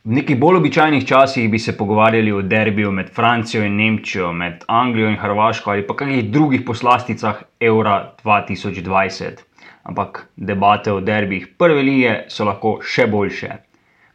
[0.00, 4.62] V nekih bolj običajnih časih bi se pogovarjali o derbiju med Francijo in Nemčijo, med
[4.66, 9.42] Anglijo in Hrvaško ali pa kakšnih drugih poslasticah Eura 2020.
[9.82, 13.50] Ampak debate o derbih prve lige so lahko še boljše.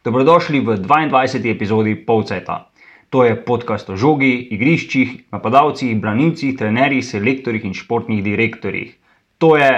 [0.04, 1.54] Dobrodošli v 22.
[1.54, 2.66] epizodi Polceta.
[3.10, 8.98] To je podcast o žogi, igriščih, napadalcih, branilcih, trenerjih, selektorjih in športnih direktorjih.
[9.38, 9.70] To je.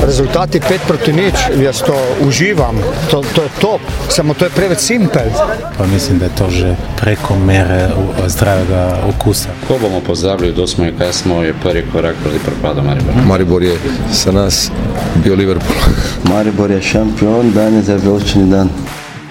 [0.00, 2.76] Rezultati 5 proti nič, jaz to uživam,
[3.10, 5.28] to, to je top, samo to je preveč simpel.
[5.78, 9.48] Pa mislim, da je to že preko mere u- zdravega okusa.
[9.68, 13.16] Ko bomo pozdravili, kdo smo in kaj smo, je prvi korak proti propadu Maribora.
[13.26, 13.76] Maribor je
[14.12, 14.70] za nas
[15.14, 15.78] bio Liverpool.
[16.30, 18.68] Maribor je šampion, danes je veličini dan.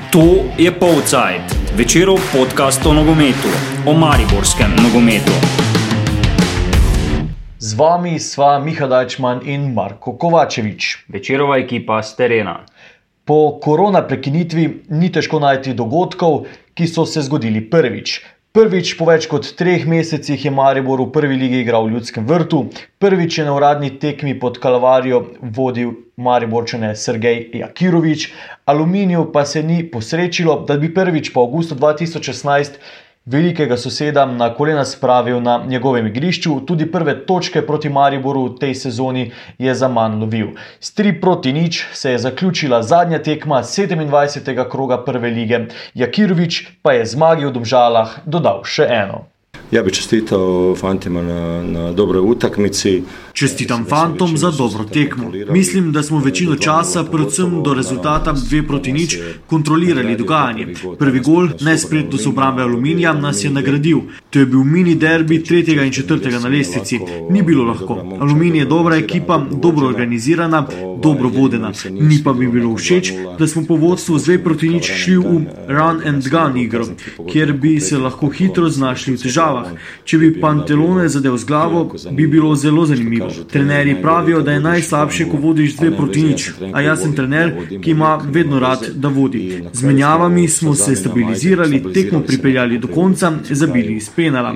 [0.09, 0.23] To
[0.57, 1.41] je Polcajt,
[1.75, 3.49] večerov podcast o nogometu,
[3.85, 5.31] o mariborskem nogometu.
[7.59, 11.09] Z vami sva Miha Dajčman in Marko Kovačevič.
[11.09, 12.59] Večerova ekipa z terena.
[13.25, 16.45] Po korona prekinitvi ni težko najti dogodkov,
[16.77, 18.19] ki so se zgodili prvič.
[18.53, 22.61] Prvič po več kot treh mesecih je Maribor v prvi ligi igral v Ljudskem vrtu,
[23.01, 28.29] prvič je na uradni tekmi pod Kalvarijo vodil Mariborčane Sergej Jakirovič,
[28.69, 32.77] Aluminiju pa se ni posrečilo, da bi prvič po avgustu 2016
[33.27, 38.75] velikega soseda na kolena spravil na njegovem igrišču, tudi prve točke proti Mariboru v tej
[38.75, 40.55] sezoni je za manj lovil.
[40.79, 44.69] S 3 proti nič se je zaključila zadnja tekma 27.
[44.69, 49.25] kroga prve lige, Jakirovič pa je zmagi v Domžalah dodal še eno.
[49.71, 53.03] Ja bi čestitao fantima na, na dobroj utakmici.
[53.33, 55.31] Čestitam fantom za dobro tekmo.
[55.49, 60.67] Mislim, da smo večino časa, predvsem do rezultata 2 proti nič, kontrolirali dogajanje.
[60.99, 63.99] Prvi gol, nespretnost obrambe Aluminija, nas je nagradil.
[64.29, 66.99] To je bil mini derbi tretjega in četrtega na lestvici.
[67.29, 68.17] Ni bilo lahko.
[68.19, 70.67] Aluminij je dobra ekipa, dobro organizirana,
[71.03, 71.71] dobro vodena.
[71.89, 75.45] Ni pa mi bilo všeč, da smo po vodstvu z 2 proti nič šli v
[75.67, 76.85] run and gun igro,
[77.31, 79.56] kjer bi se lahko hitro znašli v težavah.
[80.03, 83.29] Če bi Pantelone zadev z glavo, bi bilo zelo zanimivo.
[83.51, 87.91] Trenerji pravijo, da je najslabše, ko vodiš dve proti nič, a jaz sem trener, ki
[87.91, 89.63] ima vedno rad, da vodi.
[89.73, 94.53] Z menjavami smo se stabilizirali, tekmo pripeljali do konca, zabili iz penala.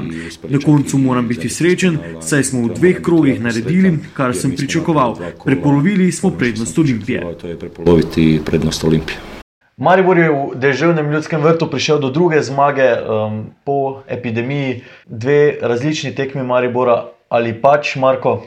[0.49, 5.17] Na koncu moram biti srečen, saj smo v dveh krogih naredili, kar sem pričakoval.
[5.45, 7.35] Prepolovili smo prednost Olimpije.
[7.41, 9.30] To je prepoloviti prednost Olimpije.
[9.77, 16.15] Maribor je v deževnem ljudskem vrtu prišel do druge zmage um, po epidemiji, dve različni
[16.15, 18.43] tekmi Maribora ali pač Marko.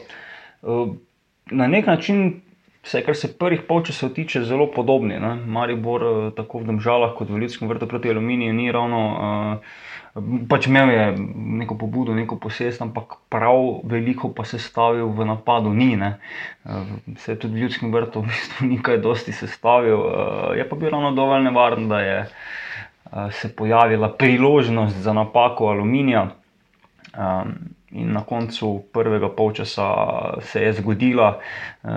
[0.61, 0.95] Uh,
[1.51, 2.41] Na nek način,
[2.83, 5.19] vse kar se prvih polčasov tiče, zelo podobni.
[5.21, 5.35] Ne?
[5.45, 9.01] Maribor, eh, tako v Domžalah kot v Ljudskem vrtu proti Aluminiju, ni ravno.
[9.13, 9.75] Uh,
[10.49, 11.05] pač imel je
[11.59, 15.95] neko pobudo, neko posest, ampak prav veliko pa se stavil v napadu ni.
[15.99, 16.15] Ne?
[16.63, 16.87] Uh,
[17.19, 20.75] se je tudi v Ljudskem vrtu v bistvu ni kaj dosti sestavil, uh, je pa
[20.79, 26.29] bil ravno dovolj nevaren, da je uh, se pojavila priložnost za napako Aluminija.
[27.15, 29.87] Um, in na koncu prvega polčasa
[30.41, 31.89] se je zgodila, uh,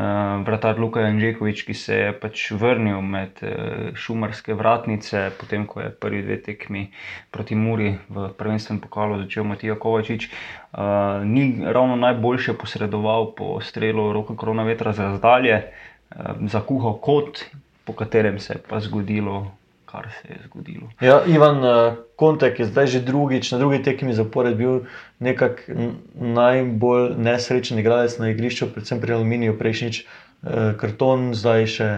[0.46, 5.90] vratar Luka Janžekovič, ki se je pač vrnil med uh, šumarske vratnice, potem ko je
[5.90, 6.86] prvi dve tekmi
[7.34, 10.30] proti Muri v prvenstvem pokalu začel Matija Kovačič.
[10.72, 17.44] Uh, ni ravno najboljše posredoval po strelu roke korona vetra z razdalje, uh, zakuhal kot,
[17.84, 19.58] po katerem se je pa zgodilo.
[19.88, 20.90] Kar se je zgodilo.
[21.00, 24.82] Ja, Ivan uh, Kontek je zdaj že drugič, na drugi tekmi zapored bil
[25.18, 31.88] nekako najbolj nesrečen igralec na igrišču, predvsem pri Aluminiju, prejšnjič uh, karton, zdaj še,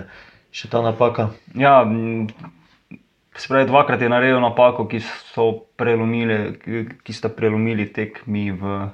[0.55, 1.33] še ta napaka.
[1.59, 1.83] Ja,
[3.35, 5.01] se pravi, dvakrat je naredil napako, ki,
[5.33, 6.55] so prelomile,
[7.05, 8.91] ki, sta prelomili tekmi v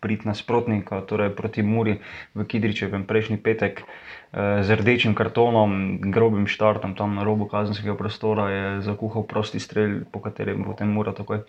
[0.00, 1.98] prid nasprotnika, torej proti Muri
[2.34, 3.84] v Kidričevem prejšnji petek.
[4.32, 10.04] eh, Z rdečim kartonom, grobim štartom tam na robu kazenskega prostora je zakuhal prosti strelj,
[10.12, 11.44] po katerem bo potem Mura takoj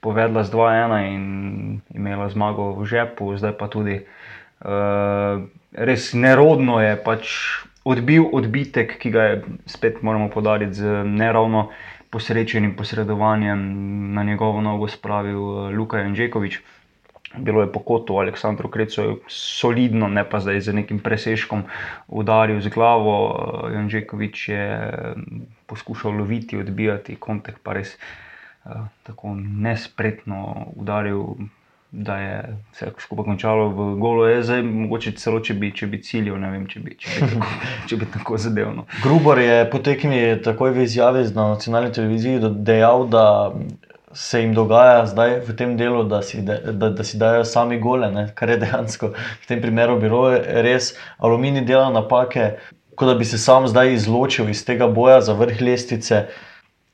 [0.00, 1.24] povedla z 2-1 in
[1.94, 4.00] imela zmago v žepu, zdaj pa tudi
[4.64, 5.44] uh,
[5.76, 7.24] res nerodno je pač
[7.84, 11.70] odbil odbitek, ki ga je spet moramo podariti z neravno
[12.10, 13.60] posrečenim posredovanjem
[14.14, 16.60] na njegovo nogo spravil eh, Luka Janžekovič.
[17.36, 21.62] Bilo je po kotu, Aleksandru Krecu je solidno, ne pa zdaj z nekim presežkom
[22.08, 23.14] udaril z glavo.
[23.30, 24.64] eh, Janžekovič je
[25.16, 28.74] mm, poskušal loviti, odbijati, kontek pa res eh,
[29.06, 31.38] tako nespretno udaril,
[31.92, 34.26] da je vse skupaj končalo v golo.
[34.28, 37.30] Je zdaj mogoče celo, če bi, če bi ciljal, ne vem, če bi, če bi
[37.32, 37.54] tako,
[37.90, 38.86] če bi tako zadevno.
[39.02, 43.24] Grubor je po tekmi takoj v izjavi na nacionalni televiziji dejal, da
[44.12, 47.78] se jim dogaja zdaj v tem delu, da si, da, da, da si dajo sami
[47.78, 48.26] gole, ne?
[48.34, 50.94] kar je dejansko v tem primeru bilo res.
[51.18, 52.56] Aluminij dela napake,
[52.94, 56.24] kot da bi se sam zdaj izločil iz tega boja za vrh lestvice.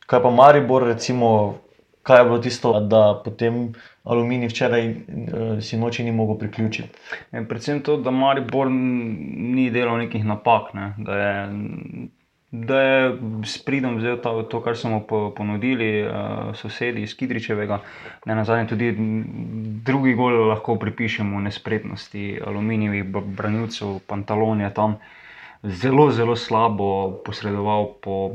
[0.06, 1.58] Kaj pa Maribor, recimo,
[2.06, 3.72] kaj je bilo tisto, da potem
[4.06, 6.88] Aluminij včeraj uh, si noči ni mogel priključiti?
[7.32, 10.92] Ja, predvsem to, da Maribor ni delal nekih napak, ne?
[10.98, 11.40] da je.
[12.56, 13.00] Da je
[13.44, 17.80] s pridom vzel to, to kar smo mu ponudili, uh, sosedi iz Kidričevega,
[18.24, 18.92] ne na zadnje, tudi
[19.84, 23.04] drugi gol lahko pripišemo nespretnosti aluminijevih
[23.36, 24.96] branilcev, pantalon je tam
[25.62, 28.30] zelo, zelo slabo posredoval po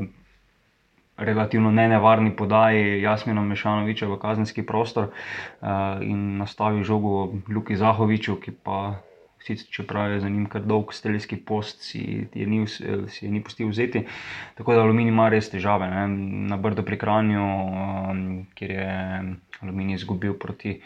[1.24, 5.68] relativno nenevarni podaji Jasmina Mešanoviča v kazenski prostor uh,
[6.02, 9.00] in nastavil žogo Luki Zahoviču, ki pa.
[9.42, 13.40] Sicer, čeprav je za njim kar dolg steljski post, si je ni, si je ni
[13.42, 14.04] pustil vzeti.
[14.54, 15.88] Tako da Aluminij ima res težave.
[15.90, 16.04] Ne?
[16.46, 18.20] Na Brdo pri Kranju, um,
[18.54, 18.92] kjer je
[19.60, 20.76] Aluminij izgubil proti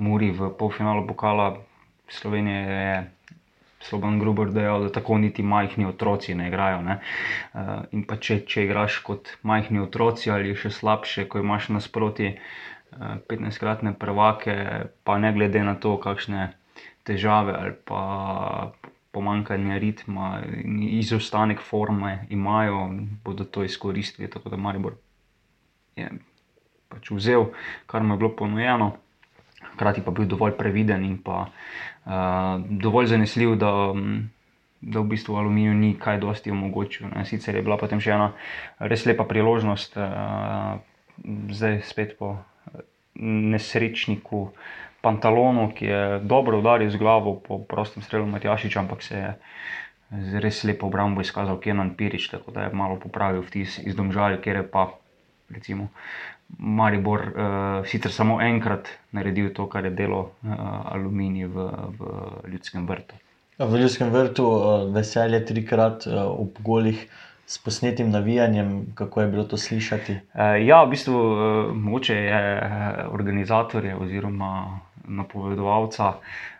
[0.00, 1.58] Muri v polfinalu pokala
[2.08, 2.96] Slovenije, je
[3.86, 6.82] Slovan Gruber dejal, da tako niti majhni otroci ne igrajo.
[6.82, 7.00] Ne?
[7.54, 12.32] Uh, in pa če, če igraš kot majhni otroci ali še slabše, ko imaš nasproti
[12.34, 12.40] uh,
[13.28, 14.56] 15-kratne prvake,
[15.04, 16.52] pa ne glede na to, kakšne
[17.06, 18.72] težave ali pa
[19.12, 22.90] pomankanje ritma in izostanek forme imajo,
[23.24, 24.30] bodo to izkoristili.
[24.30, 24.96] Tako da Maribor
[25.96, 26.10] je
[26.88, 27.50] pač vzel,
[27.86, 28.96] kar mu je bilo ponujeno
[29.74, 33.72] hkrati pa bil dovolj previden in pa uh, dovolj zanesljiv, da,
[34.80, 37.08] da v bistvu aluminiju ni kaj dosti omogočil.
[37.14, 37.24] Ne.
[37.24, 38.32] Sicer je bila potem še ena
[38.78, 40.76] res lepa priložnost, uh,
[41.52, 42.36] zdaj spet po
[43.20, 44.50] nesrečniku.
[45.00, 50.64] Pantalonu, ki je dobro udaril z glavo po prostem strelu Matjašiča, ampak se je res
[50.66, 54.66] lepo obrambo izkazal Kenan Pirič, tako da je malo popravil vtis iz domžal, kjer je
[54.66, 54.88] pa
[55.50, 55.88] recimo
[56.58, 60.56] Maribor uh, sicer samo enkrat naredil to, kar je delo uh,
[60.92, 62.10] aluminij v, v
[62.52, 63.18] ljudskem vrtu.
[63.58, 67.06] V ljudskem vrtu uh, veselje trikrat uh, ob golih
[67.46, 70.18] s posnetim navijanjem, kako je bilo to slišati.
[70.34, 71.38] Uh, ja, v bistvu uh,
[71.74, 72.42] moče je
[73.10, 76.14] organizatorje oziroma napovedovalca.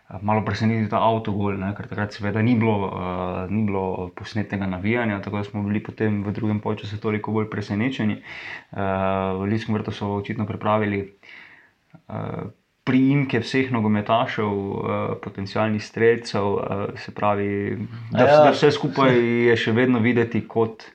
[0.07, 5.41] Malo presenečen ta avtogol, ker takrat seveda ni bilo, uh, ni bilo posnetega navijanja, tako
[5.41, 8.21] da smo bili potem v drugem času toliko bolj presenečeni.
[8.71, 11.01] Uh, v Ljudskem vrtu so očitno pripravili
[12.07, 12.47] uh,
[12.87, 14.81] priimke vseh nogometašev, uh,
[15.23, 17.77] potencijalnih streljcev, uh, se pravi,
[18.11, 18.43] da, ja.
[18.47, 19.11] da vse skupaj
[19.51, 20.87] je še vedno videti kot.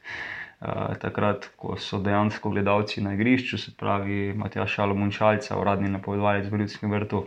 [0.63, 6.61] Uh, takrat, ko so dejansko gledalci na igrišču, se pravi, Matjaš Šalomunčalca, uradni napovedovalec v
[6.63, 7.25] Ljudskem vrtu,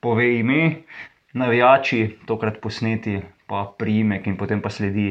[0.00, 0.86] pove ime,
[1.32, 5.08] navijači, tokrat posneti, pa primek in potem pa sledi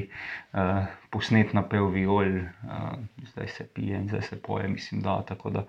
[0.54, 2.96] uh, posnet na pev viol, uh,
[3.34, 5.66] zdaj se pije in zdaj se poje, mislim, da tako da.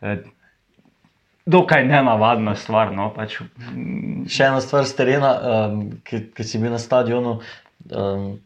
[0.00, 0.18] Uh,
[1.46, 2.90] Dokaj ne navadna stvar.
[2.90, 3.36] No, pač.
[4.26, 5.28] Še ena stvar z terena,
[5.70, 7.36] um, ki si bil na stadionu.
[7.86, 8.40] Um,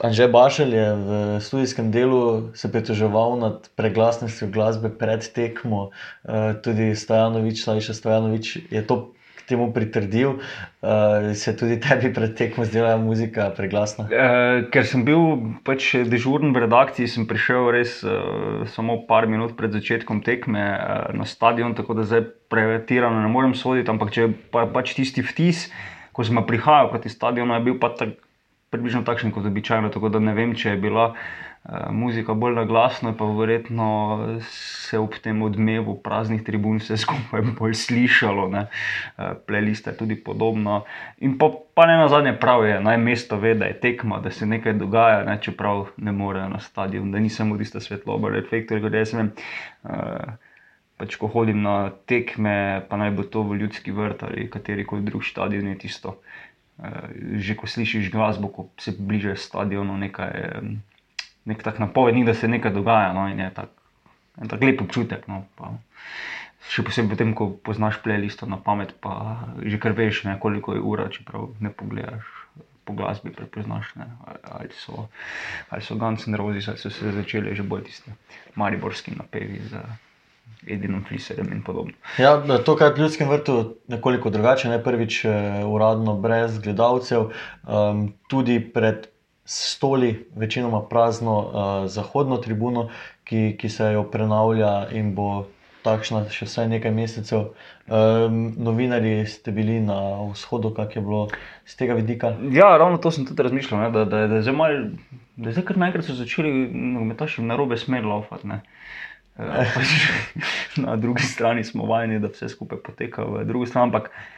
[0.00, 2.20] Anže Bašel je v študijskem delu
[2.56, 5.90] se pritoževal nad preglasnostjo glasbe pred tekmo,
[6.24, 9.12] uh, tudi Stojanovič, ali še Stojanovič, je to
[9.48, 14.08] temu pritrdil, uh, se tudi tebi pred tekmo zdela muzika preglasna?
[14.10, 19.56] Uh, ker sem bil pač dežuren v redakciji, sem prišel res uh, samo par minut
[19.58, 24.30] pred začetkom tekme uh, na stadion, tako da zdaj prevetirano ne morem soditi, ampak če
[24.54, 25.68] pa, pač tisti vtis,
[26.16, 28.18] ko sem prihajal proti stadionu, je bil pa tak,
[28.74, 31.12] približno takšen kot običajno, tako da ne vem, če je bila.
[31.14, 31.45] Eh,
[31.90, 33.88] muzika bolj na glasno, pa verjetno
[34.50, 38.66] se ob tem odmevu praznih tribun vse skupaj bolj slišalo, ne?
[39.18, 40.84] Eh, playlist je tudi podobno.
[41.18, 44.30] In pa, pa ne na zadnje prav je, naj mesto ve, da je tekma, da
[44.30, 45.38] se nekaj dogaja, ne?
[45.42, 49.32] čeprav ne morejo na stadion, da ni samo tista svetloba, reflektor, kot jaz vem.
[49.82, 50.36] Uh,
[50.96, 55.04] pač ko hodim na tekme, pa naj bo to v ljudski vrt ali kateri koli
[55.04, 56.20] drug stadion, je tisto.
[57.36, 60.54] Že ko slišiš glasbo, ko se bližaš stadionu, nekaj.
[61.46, 63.12] Nek tak napovednik, da se nekaj dogaja.
[63.14, 63.70] No, in je tak,
[64.42, 65.28] en tak lep občutek.
[65.30, 65.44] No,
[66.66, 70.82] še posebej potem, ko poznaš playlisto na pamet, pa že kar veš, ne, koliko je
[70.82, 72.26] ura, čeprav ne pogledaš.
[72.86, 74.06] Po glasbi prepoznaš, ne,
[74.46, 75.08] ali so,
[75.82, 78.14] so Guns N' Roses, ali so se začeli že bolj tisti
[78.54, 79.82] mariborski napevi z
[80.70, 81.98] Edinom Fliserjem in podobno.
[82.18, 87.32] Ja, to, kar je v Ljudskem vrtu nekoliko drugače, ne prvič eh, uradno, brez gledalcev,
[87.66, 89.10] um, tudi pred
[89.46, 92.88] stoli, večinoma prazno uh, zahodno tribuno,
[93.24, 95.46] ki, ki se jo prenavlja in bo
[95.86, 97.50] takšna še vsaj nekaj mesecev.
[97.86, 99.98] Um, novinari ste bili na
[100.32, 101.26] vzhodu, kak je bilo
[101.64, 102.34] z tega vidika?
[102.50, 104.80] Ja, ravno to sem tudi razmišljal, ne, da, da, da, da, mal,
[105.38, 108.50] da zdaj kar naenkrat so začeli nogometaši na robe smer laufati.
[108.50, 109.94] Uh, pač,
[110.84, 114.36] na drugi strani smo vajeni, da vse skupaj poteka v drugi strani, ampak Uh,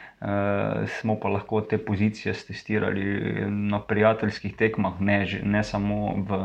[0.99, 3.05] smo pa lahko te pozicije testirali
[3.47, 6.39] na prijateljskih tekmah, ne, ne samo v,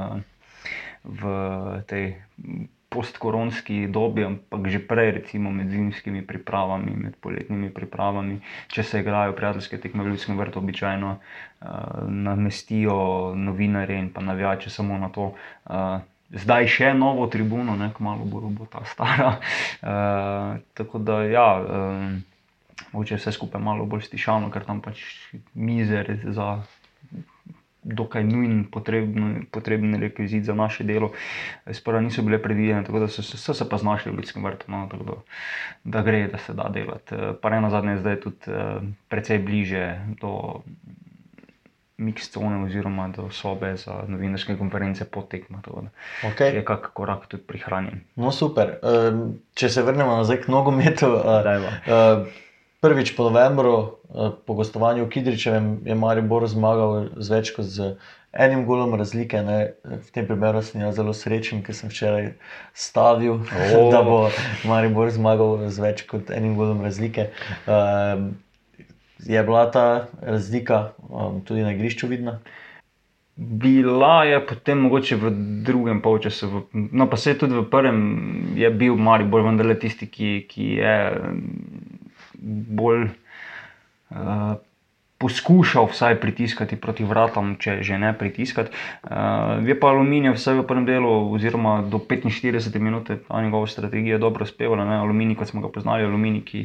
[1.05, 1.33] v
[1.91, 2.15] tej
[2.95, 8.39] postkoronski dobi, ampak že prej, recimo med zimskimi pripravami, med poletnimi pripravami,
[8.71, 11.69] če se igrajo prijateljske tekme v Ljudskem vrtu, običajno uh,
[12.07, 15.35] namestijo novinarje in pa navijače samo na to.
[15.67, 15.99] Uh,
[16.35, 19.37] Zdaj še novo tribuno, ne, malo bo, bo ta stara.
[19.83, 21.49] Uh, tako da, ja,
[22.93, 25.03] mogoče vse skupaj malo bolj stišano, ker tam pač
[25.55, 26.63] mizer za
[27.85, 31.13] dokaj nujen, potrebni, potrebni rekvizit za naše delo.
[31.73, 34.87] Sprva niso bile predvidene, tako da so, so se pa znašli v ljudskem vrtu, no,
[34.91, 35.17] tako da,
[35.85, 37.15] da gre, da se da delati.
[37.43, 40.63] Pa ne na zadnje, zdaj je tudi uh, precej bliže do
[41.97, 45.63] mikscone oziroma do sobe za novinarske konference potekma.
[46.23, 46.55] Okay.
[46.55, 48.01] Je kak korak tudi prihranjen.
[48.17, 48.79] No, super.
[48.83, 51.13] Um, če se vrnemo nazaj k nogometu.
[51.13, 52.27] Uh,
[52.85, 57.97] prvič po novembru, eh, po gostovanju v Kidričevem, je Maribor zmagal z več kot z
[58.37, 59.41] enim golom razlike.
[59.41, 59.73] Ne.
[59.85, 62.35] V tem primeru sem jaz zelo srečen, ker sem včeraj
[62.77, 63.89] stavil, oh.
[63.95, 64.29] da bo
[64.69, 67.31] Maribor zmagal z več kot enim golom razlike.
[67.65, 68.37] Um,
[69.25, 72.41] je bila ta razlika um, tudi na igrišču vidna?
[73.35, 75.31] Bila je potem mogoče v
[75.67, 77.99] drugem polčasu, no pa se tudi v prvem,
[78.55, 80.95] je bil Maribor vendarle tisti, ki, ki je
[82.45, 83.09] bolj
[84.11, 84.55] uh,
[85.19, 88.75] poskušal vsaj pritiskati proti vratom, če že ne pritiskati.
[89.03, 94.19] Uh, je pa aluminij vse v prvem delu, oziroma do 45 minut, ta njegova strategija
[94.19, 94.85] dobro spevala.
[94.99, 96.63] Aluminij, kot smo ga poznali, aluminij, ki,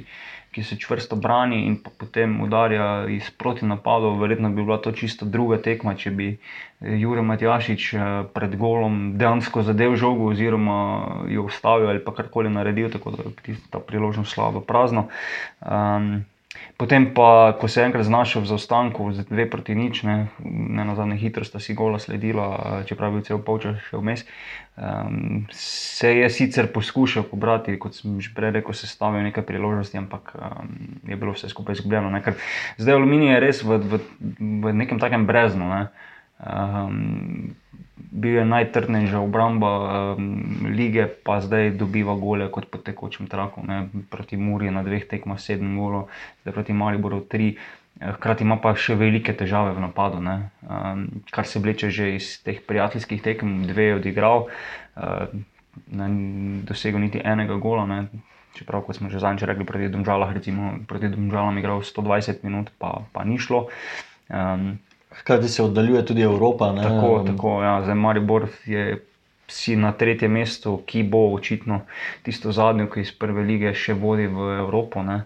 [0.51, 4.18] ki se čvrsto brani in potem udarja iz proti napadov.
[4.18, 6.32] Verjetno bi bila to čisto druga tekma, če bi
[6.82, 7.94] Jurek Matjašič
[8.34, 10.79] pred golom dejansko zadev žogo, oziroma
[11.29, 15.08] jo ustavil ali pa karkoli naredil, tako da je ta priložnost šla v prazno.
[15.62, 16.25] Um,
[16.77, 20.82] Potem pa, ko se je enkrat znašel v zaostanku, z dve proti nič, ne, ne
[20.82, 24.24] na zadnje hitro sta si gola sledila, čeprav je bil cel polčas še vmes,
[24.74, 29.94] um, se je sicer poskušal pobrati, kot sem že prej rekel, se stavil nekaj priložnosti,
[30.01, 30.74] ampak um,
[31.06, 32.10] je bilo vse skupaj izgubljeno.
[32.10, 32.24] Ne,
[32.82, 34.01] zdaj aluminij je res v, v,
[34.65, 35.70] v nekem takem breznu.
[35.70, 35.84] Ne.
[36.41, 37.53] Um,
[38.12, 39.72] bil je najtrdnejša obramba
[40.15, 40.32] um,
[40.72, 43.63] lige, pa zdaj dobiva gole kot po tekočem traku.
[43.68, 43.89] Ne?
[44.10, 46.08] Proti Muri na dveh tekmah sedem golo,
[46.41, 47.56] zdaj proti Mariboru tri.
[48.00, 52.39] Eh, hkrati ima pa še velike težave v napadu, um, kar se vleče že iz
[52.44, 54.48] teh prijateljskih tekem, dve je odigral,
[54.96, 55.27] uh,
[56.63, 57.86] dosegel niti enega gola.
[57.86, 58.08] Ne?
[58.56, 62.72] Čeprav, kot smo že zadnjič rekli, proti Domžalam, recimo proti Domžalam je igral 120 minut,
[62.79, 63.68] pa, pa ni šlo.
[64.32, 64.79] Um,
[65.21, 66.71] Hkrati se oddaljuje tudi Evropa.
[66.73, 66.83] Ne?
[66.83, 67.81] Tako, tako ja.
[67.83, 68.99] zdaj Maribor je
[69.49, 71.81] si na tretjem mestu, ki bo očitno
[72.23, 75.03] tisto zadnjo, ki iz prve lige še vodi v Evropo.
[75.03, 75.23] Ne?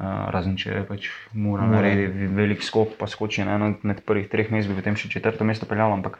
[0.00, 4.50] Razen če je pač mora narediti velik skok, pa skoči na eno od prvih treh
[4.54, 6.18] mest, bi potem še četrto mesto peljal, ampak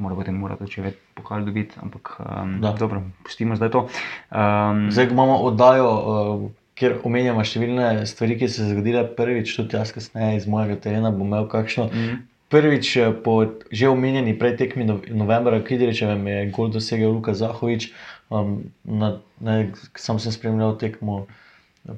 [0.00, 1.76] mora potem mora to če več pokal dobiti.
[1.82, 3.86] Ampak um, dobro, pustimo zdaj to.
[4.30, 5.88] Um, zdaj imamo oddajo.
[5.88, 10.74] Uh, Ker omenjamo številne stvari, ki so se zgodile prvič, tudi jaz, kasneje iz mojega
[10.82, 11.84] terena, bom imel kakšno.
[11.86, 12.16] Mm.
[12.48, 17.12] Prvič, eh, po že omenjeni prej tekmi novembra, ki je reče, da je gol dosegel
[17.12, 17.92] Luka Zahovič.
[18.30, 19.64] Um, na, na,
[19.96, 21.26] sam sem spremljal tekmo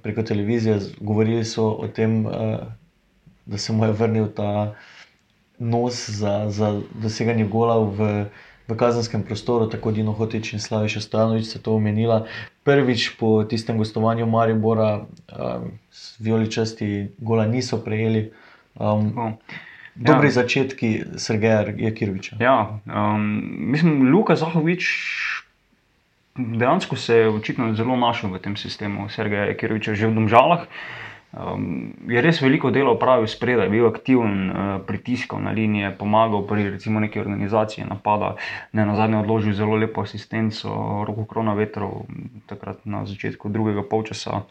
[0.02, 2.66] preko televizije, govorili so o tem, uh,
[3.46, 4.74] da se mu je vrnil ta
[5.58, 8.26] nos za, za doseganje gola v
[8.68, 12.26] v kazenskem prostoru, tako Dino Hotič in Slaviša Stanovič se to omenila.
[12.66, 15.78] Prvič po tistem gostovanju Maribora, um,
[16.18, 18.32] vijoličasti gola niso prejeli.
[18.74, 19.38] Um, no.
[19.96, 20.30] Dobri ja.
[20.30, 22.36] začetki Sergeja Jekiroviča.
[22.40, 24.84] Ja, um, mislim, Luka Zahovič
[26.36, 30.68] dejansko se je očitno zelo našel v tem sistemu Sergeja Jekiroviča, že v Domžalah.
[31.36, 36.70] Um, je res veliko dela upravil spredaj, bil aktiven, uh, pritiskal na linije, pomagal pri
[36.72, 38.34] recimo neki organizaciji napada,
[38.72, 40.72] ne na zadnje odložil zelo lepo asistenco,
[41.04, 42.08] roko krona vetrov,
[42.48, 44.46] takrat na začetku drugega polčasa,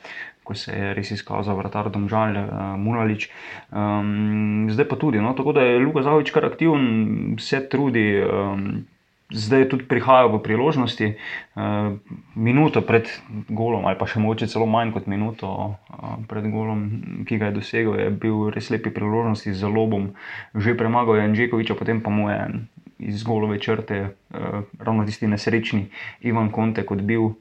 [0.46, 3.32] ko se je res izkazal vratar Domžal, uh, Munalič.
[3.74, 8.22] Um, zdaj pa tudi, no, tako da je Luka Zahovič kar aktiven, se trudi.
[8.22, 8.86] Um,
[9.34, 11.08] zdaj tudi prihajajo v priložnosti.
[11.56, 11.98] Uh,
[12.36, 13.10] minuto pred
[13.50, 17.58] golom, ali pa še mogoče celo manj kot minuto uh, pred golom, ki ga je
[17.58, 20.14] dosegel, je bil res lepi priložnosti z lobom,
[20.54, 22.70] že premagal Janžekoviča, potem pa mu je
[23.10, 25.90] iz golove črte, uh, ravno tisti nesrečni
[26.22, 27.34] Ivan Konte, kot bil,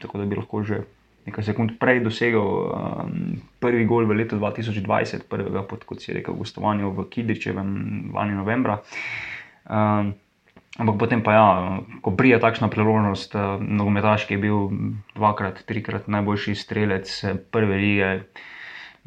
[0.00, 0.84] tako da bi lahko že.
[1.26, 6.38] Nekaj sekund prej dosegel um, prvi gol v letu 2020, prvega, pod, kot si rekel,
[6.38, 7.70] gostovanju v Kidričevem,
[8.14, 8.78] lani novembra.
[9.66, 10.14] Um,
[10.76, 11.46] Ampak potem pa, ja,
[12.04, 14.58] ko prija takšna priložnost, eh, nogometaš, ki je bil
[15.16, 18.10] dvakrat, trikrat najboljši strelec eh, prve lige,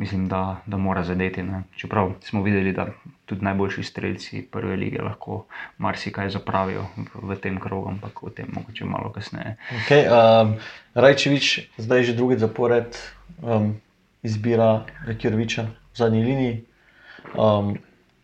[0.01, 1.43] mislim, da, da mora zadeti.
[1.45, 1.63] Ne.
[1.77, 2.88] Čeprav smo videli, da
[3.29, 5.45] tudi najboljši streljci prve lige lahko
[5.77, 9.57] marsikaj zapravijo v, v tem krogu, ampak o tem mogoče malo kasneje.
[9.83, 10.55] Okay, um,
[10.97, 12.97] Rajčevič zdaj že drugi zapored
[13.41, 13.75] um,
[14.25, 14.88] izbira
[15.21, 16.65] Kjoroviča v zadnji liniji.
[17.38, 17.77] Um,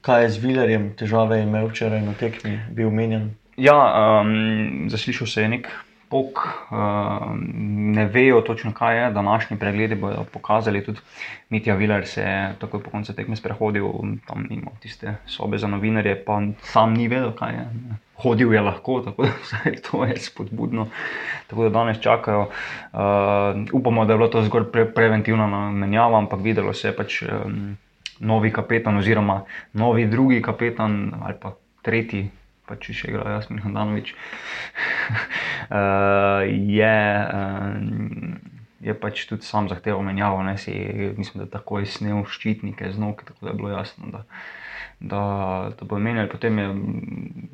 [0.05, 3.33] kaj je z Vilerjem, težave je imel včeraj na tekmi, bil menjen?
[3.57, 5.69] Ja, um, zaslišal se je nek
[6.11, 7.31] pok, uh,
[7.95, 9.11] ne vejo točno, kaj je.
[9.15, 10.99] Današnji pregledi bodo pokazali, tudi
[11.49, 13.87] Mitja Viler se je takoj po koncu tekme sprehodil
[14.27, 17.65] tam mimo tiste sobe za novinarje, pa sam ni vedel, kaj je.
[18.15, 20.87] Hodil je lahko, tako da vse to je spodbudno.
[21.47, 22.41] Tako da danes čakajo.
[22.93, 22.99] Uh,
[23.73, 27.75] upamo, da je bilo to zgolj pre preventivna menjava, ampak videlo se je pač um,
[28.19, 29.43] novi kapetan, oziroma
[29.73, 32.29] novi drugi kapetan ali pa tretji
[32.65, 34.11] pa če še igra Jasmin Hendanovič,
[35.69, 36.41] uh,
[36.79, 36.97] je,
[37.37, 37.71] uh,
[38.85, 40.73] je pač tudi sam zahteval menjavo, ne si,
[41.17, 44.23] mislim, da tako je snil ščitnike z nog, tako da je bilo jasno, da,
[44.99, 45.21] da,
[45.77, 46.29] da bo menjal.
[46.31, 46.67] Potem je,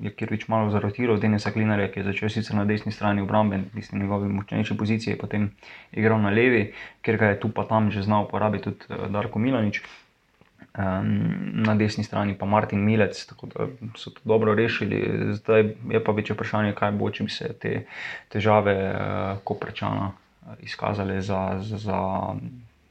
[0.08, 4.00] je Kirvič malo zarotiral, Denisa Klinarja, ki je začel sicer na desni strani obrambe, tisti
[4.00, 5.52] njegovi močnejši pozicije, potem
[5.92, 6.70] igral na levi,
[7.04, 9.84] ker ga je tu pa tam že znal uporabiti tudi eh, Darko Milanič
[10.78, 15.34] um, na desni strani pa Martin Milec, tako da so to dobro rešili.
[15.34, 17.86] Zdaj je pa večje vprašanje, kaj bo, če bi se te
[18.30, 21.60] težave uh, Koprčana eh, izkazale za.
[21.62, 22.02] za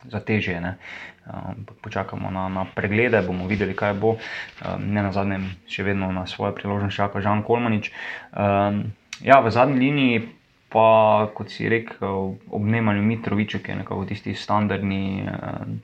[0.00, 0.56] Za teže.
[0.56, 4.14] Um, počakamo na, na preglede, bomo videli, kaj bo.
[4.16, 7.92] Um, ne na zadnjem, še vedno na svoje priložnosti čaka Žan Kolmanič.
[8.32, 10.39] Um, ja, v zadnji liniji
[10.70, 15.32] pa, kot si rekel, ob Nemanju Mitroviču, ki je nekako tisti standardni eh,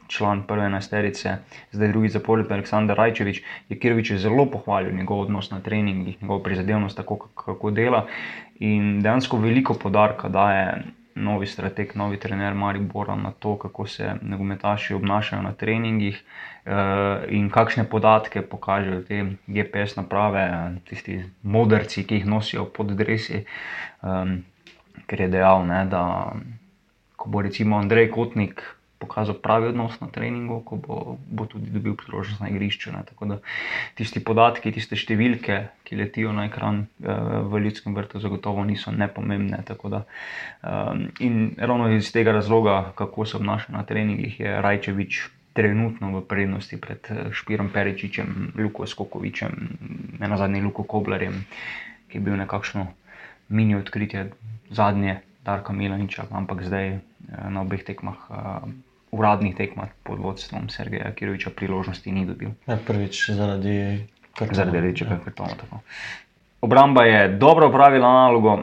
[0.08, 1.38] član prve nasterice,
[1.72, 6.96] zdaj drugi zapored, Aleksandr Rajčevič, je Kirovič zelo pohvalil njegov odnos na treningih, njegov prizadevnost,
[6.96, 8.06] tako kako dela.
[8.62, 10.84] In dejansko veliko podarka daje
[11.16, 16.22] novi strateg, novi trener Maribora na to, kako se nogometaši obnašajo na treningih.
[16.66, 16.72] Uh,
[17.30, 20.42] in kakšne podatke pokažejo te GPS naprave,
[20.88, 23.44] tisti modrci, ki jih nosijo pod drevesi.
[25.06, 26.02] Ker je dejal, ne, da
[27.16, 28.62] ko bo recimo Andrej Kotnik
[28.98, 32.92] pokazal pravi odnos na treningu, ko bo, bo tudi dobil priložnost na igrišču.
[32.92, 33.38] Ne, tako da
[33.98, 39.60] tisti podatki, tiste številke, ki letijo na ekran uh, v ljudskem vrtu, zagotovo niso nepomembne.
[39.66, 45.24] Da, um, in ravno iz tega razloga, kako se obnaša na treningih, je Rajčevič.
[45.56, 49.54] Trenutno v prednosti pred eh, Špirom Peričičem, Luko Skokovičem,
[50.20, 51.38] ne na zadnji Luko Koblerjem,
[52.12, 52.84] ki je bil nekakšno
[53.48, 54.30] mini odkritje
[54.70, 57.00] zadnje Darka Milaniča, ampak zdaj eh,
[57.48, 58.66] na obeh tekmah, uh,
[59.14, 62.50] uradnih tekmah pod vodstvom Sergeja Kiroviča, priložnosti ni dobil.
[62.66, 64.58] Ja, prvič zaradi kartona.
[64.58, 65.22] Zaradi rečega ja.
[65.24, 65.54] kartona.
[65.54, 65.80] Tako.
[66.60, 68.58] Obramba je dobro upravila nalogo,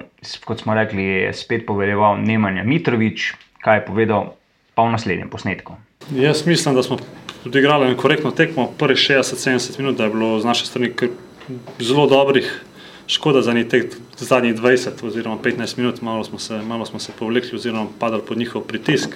[0.45, 4.35] kot smo rekli, je spet povedal Nemanja Mitrovič, kaj je povedal
[4.75, 5.77] pa v naslednjem posnetku.
[6.11, 6.97] Jaz mislim, da smo
[7.45, 10.91] odigrali korektno tekmo, prvih 60-70 minut, da je bilo z naše strani
[11.79, 12.49] zelo dobrih
[13.07, 13.83] škoda za njih teh
[14.17, 18.37] zadnjih 20 oziroma 15 minut, malo smo se, malo smo se povlekli oziroma padali pod
[18.37, 19.09] njihov pritisk.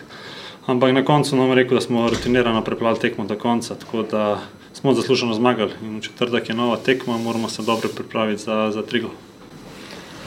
[0.66, 4.40] Ampak na koncu nam je rekel, da smo rutinirano preplali tekmo do konca, tako da
[4.74, 5.72] smo zasluženo zmagali.
[5.82, 9.10] In v četrtek je nova tekma, moramo se dobro pripraviti za, za trigo.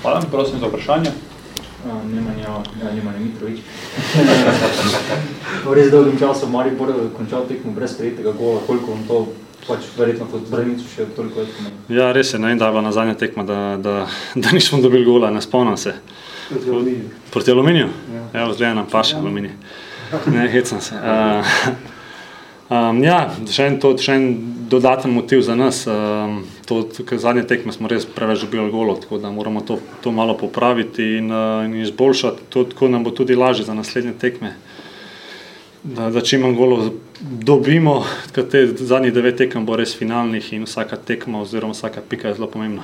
[0.02, 1.10] Hvala, prosim za vprašanje.
[2.14, 2.42] Nemanja,
[2.82, 3.60] ja, Nemanja Mitrovič.
[5.64, 9.26] v res dolgem času Maribor končal tekmo brez sprejetega gola, koliko vam to
[9.66, 11.76] pač verjetno kot branilcu še toliko več pomeni.
[11.96, 13.94] Ja, res je, naj da bila na zadnja tekma, da, da,
[14.34, 15.94] da nismo dobili gola, ne spomnim se.
[16.48, 17.10] Proti aluminiju.
[17.30, 17.88] Proti aluminiju?
[18.14, 19.54] Ja, ja vzgleda nam paše aluminij.
[20.34, 20.96] Ne, hecam se.
[20.98, 21.60] Uh,
[22.74, 23.20] um, ja,
[23.50, 24.26] še en, to, še en
[24.70, 25.84] dodaten motiv za nas.
[25.90, 30.34] Um, to, zadnje tekme smo res preveč dobili golo, tako da moramo to, to malo
[30.38, 32.50] popraviti in, uh, in izboljšati.
[32.50, 34.69] To, tako nam bo tudi lažje za naslednje tekme da,
[35.82, 36.90] da čim manj golo
[37.20, 38.04] dobimo,
[38.50, 42.50] te zadnjih devet tekem bo res finalnih in vsaka tekma oziroma vsaka pika je zelo
[42.50, 42.82] pomembna.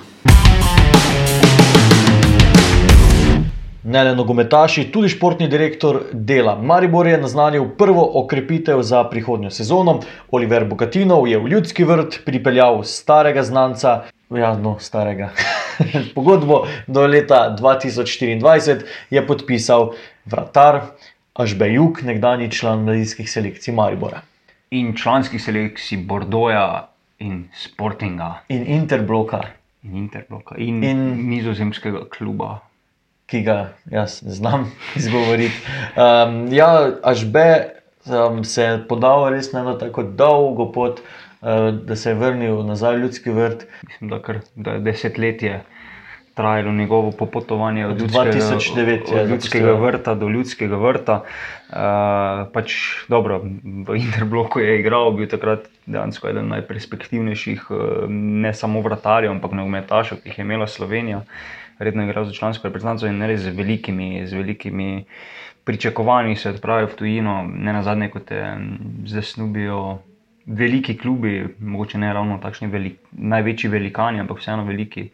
[3.87, 6.56] Ne le nogometaši, tudi športni direktor dela.
[6.62, 10.00] Maribor je naznanil prvo okrepitev za prihodnjo sezono.
[10.30, 15.30] Oliver Bogatinov je v ljudski vrt pripeljal starega znanca, ja, no, starega.
[16.14, 19.92] Pogodbo do leta 2024 je podpisal
[20.24, 20.80] vratar
[21.37, 24.22] Ažbejuk, nekdani član mladinskih selekcij Maribora.
[24.72, 28.40] In članskih selekcij Bordoja in Sportinga.
[28.49, 29.42] In Interbloka.
[29.85, 30.57] In Interbloka.
[30.57, 32.62] In, in nizozemskega kluba.
[33.29, 33.59] Ki ga
[33.92, 34.64] jaz ne znam
[35.01, 35.61] izgovoriti.
[35.92, 36.70] Um, ja,
[37.05, 37.46] Ažbe
[38.09, 42.62] um, se je podal res na eno tako dolgo pot, uh, da se je vrnil
[42.64, 43.68] nazaj v ljudski vrt.
[43.85, 45.61] Mislim, da, kar, da je desetletje
[46.37, 49.87] trajalo njegovo popotovanje od, Od ljudskega, 2009 je od ljudskega zapustil.
[49.87, 51.14] vrta do ljudskega vrta.
[51.22, 51.77] Uh,
[52.53, 52.75] pač,
[53.09, 57.79] dobro, v Interbloku je igral, bil takrat dejansko eden najperspektivnejših, uh,
[58.11, 61.22] ne samo vratarjev, ampak nogometašev, ki jih je imela Slovenija.
[61.79, 65.07] Redno je igral za člansko reprezentanco in res z velikimi, z velikimi
[65.64, 69.81] pričakovanji se je odpravil v tujino, ne na zadnje, kot mm, zdaj snubijo
[70.46, 75.09] veliki klubi, mogoče ne ravno takšni velik, največji velikani, ampak vseeno veliki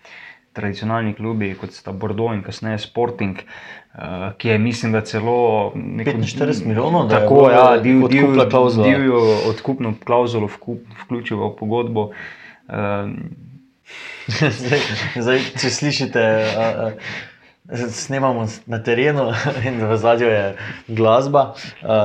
[0.53, 6.11] tradicionalni klubi, kot sta Bordeaux in kasneje Sporting, uh, ki je, mislim, da celo neko,
[6.11, 8.87] 45 milijonov, da je tako, bilo ja, div, odkupna div, klavzula.
[8.87, 12.11] divjo odkupno klauzulo vkup, vključil v pogodbo.
[12.69, 13.13] Uh,
[14.61, 14.81] zdaj,
[15.17, 16.25] zdaj, če slišite,
[16.57, 16.91] a, a,
[17.89, 19.31] snemamo na terenu
[19.69, 20.43] in v zadju je
[20.89, 22.03] glasba, a,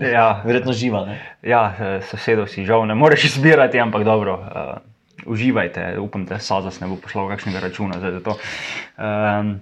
[0.00, 0.28] ja.
[0.44, 1.06] verjetno živa.
[1.06, 1.20] Ne?
[1.42, 1.68] Ja,
[2.10, 4.40] sosedov si žal ne moreš izbirati, ampak dobro.
[4.42, 4.93] Uh,
[5.26, 8.36] uživajte, upam, da Sazas ne bo poslal kakšnega računa za to.
[8.98, 9.60] Um,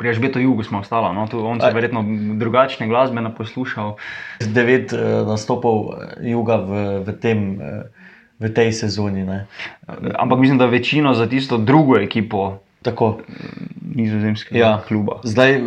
[0.00, 1.26] pri Žbetu Jugu smo ostali, no?
[1.28, 2.04] Tu on se je verjetno
[2.40, 3.96] drugačne glasbe naposlušal.
[4.40, 7.84] Devet uh, nastopov eh, juga v, v, tem, uh,
[8.40, 9.24] v tej sezoni.
[9.28, 9.46] Ne?
[10.16, 13.20] Ampak mislim, da večino za tisto drugo ekipo Tako.
[13.94, 14.80] nizozemskega Ja.
[14.88, 15.20] kluba.
[15.24, 15.60] Zdaj,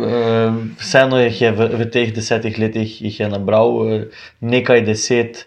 [0.78, 3.70] vseeno jih je v, v teh desetih letih nabral
[4.40, 5.46] nekaj deset,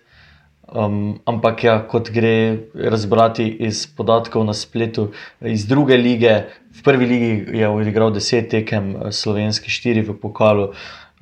[0.74, 7.06] um, ampak ja, kot gre razbrati iz podatkov na spletu, iz druge lige, v prvi
[7.06, 10.72] ligi je odigral deset tekem, eh, slovenski štiri v pokalu.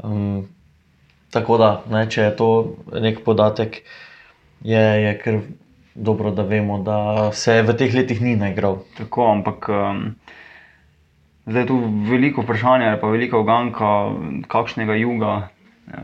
[0.03, 0.47] Um,
[1.31, 2.49] tako da, ne, če je to
[2.91, 3.83] nek podatek,
[4.65, 5.39] je, je kar
[5.95, 8.83] dobro, da vemo, da se v teh letih ni naigral.
[8.97, 10.15] Tako, ampak um,
[11.45, 11.77] zdaj je tu
[12.09, 13.91] veliko vprašanja, ali pa velika uganka,
[14.51, 15.54] kakšnega juga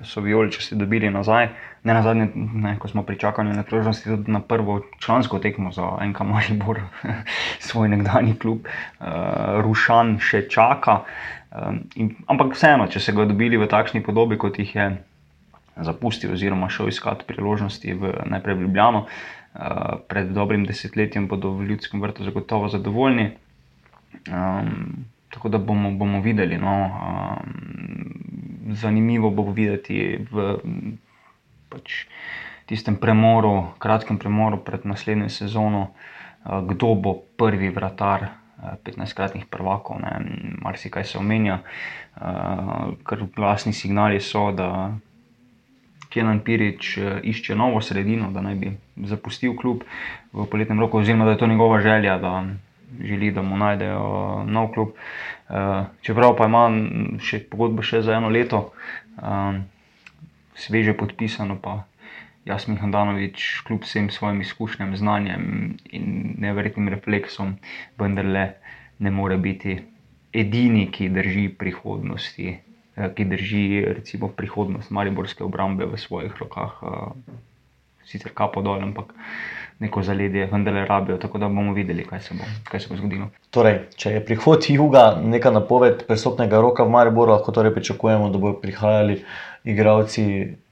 [0.03, 1.47] so vijoličasti dobili nazaj.
[1.83, 5.97] Ne na zadnje, ne, ko smo pričakali na priložnosti tudi na prvo člansko tekmo za
[6.01, 6.79] NK Maribor,
[7.67, 9.07] svoj nekdani klub, uh,
[9.61, 11.01] Rušan še čaka.
[11.51, 14.89] Um, in, ampak vseeno, če se ga dobili v takšni podobi, kot jih je
[15.81, 21.73] zapustil, oziroma šel iskat priložnosti v najprej v Ljubljano, uh, pred dobrim desetletjem bodo v
[21.73, 23.31] Ljudskem vrtu zagotovo zadovoljni.
[24.29, 26.57] Um, tako da bomo, bomo videli.
[26.57, 30.55] No, um, zanimivo bo videti v
[31.71, 32.05] pač,
[32.67, 38.23] tistem premoru, kratkem premoru pred naslednjo sezono, uh, kdo bo prvi vratar.
[38.23, 38.37] uh,
[38.85, 40.11] 15-kratnih prvakov, ne,
[40.61, 44.93] marsikaj se omenja, uh, ker glasni signali so, da
[46.11, 48.73] Kenan Pirič eh, išče novo sredino, da naj bi
[49.07, 49.85] zapustil klub
[50.33, 52.33] v poletnem roku, oziroma da je to njegova želja, da
[52.99, 54.95] želi, da mu najdejo nov klub.
[55.51, 56.67] Uh, čeprav pa ima
[57.19, 58.71] še pogodbo še za eno leto,
[59.19, 59.63] um,
[60.55, 61.83] sveže podpisano, pa
[62.45, 67.57] Jasmin Handanovič, kljub vsem svojim izkušnjam, znanjem in neverjetnim refleksom,
[67.99, 68.47] vendarle
[68.99, 69.77] ne more biti
[70.33, 72.57] edini, ki drži prihodnosti.
[72.97, 77.33] eh, Ki drži recimo, prihodnost Mariborske obrambe v svojih rokah, eh,
[78.03, 79.13] sicer kapo dol, ampak
[79.81, 81.17] neko zaledje, vendarle rabijo.
[81.17, 83.29] Tako da bomo videli, kaj se bo, kaj se bo zgodilo.
[83.49, 88.41] Torej, če je prihod juga neka napoved prestopnega roka v Mariboru, lahko torej pričakujemo, da
[88.41, 89.23] bodo prihajali
[89.63, 90.25] igralci,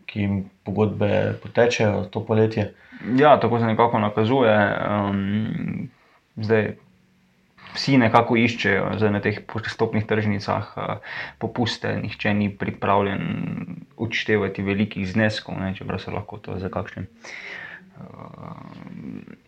[0.09, 2.71] ki jim pogodbe potečejo to poletje.
[3.17, 4.55] Ja, tako se nekako nakazuje.
[4.89, 5.89] Um,
[6.37, 6.71] zdaj,
[7.73, 13.25] vsi nekako iščejo zdaj na teh prestopnih tržnicah uh, popuste, nihče ni pripravljen
[13.97, 17.05] odštevati velikih zneskov, ne, čeprav se lahko to za kakšne.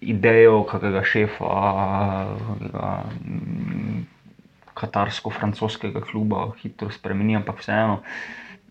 [0.02, 1.52] Idejo kakega šefa,
[3.26, 4.04] mm,
[4.74, 8.02] katarsko-francoskega kluba hitro spremeni, ampak vseeno.